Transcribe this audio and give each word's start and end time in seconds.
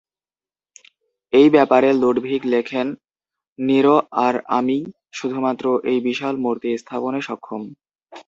এই 1.33 1.47
ব্যাপারে 1.49 1.89
লুডভিগ 2.01 2.41
লিখেন, 2.53 2.87
"নিরো 3.59 3.95
আর 4.25 4.35
আমিই 4.57 4.83
শুধুমাত্র 5.17 5.65
এত 5.85 6.07
বিশাল 6.07 6.35
মূর্তি 6.43 6.69
স্থাপনে 6.81 7.19
সক্ষম" 7.27 7.61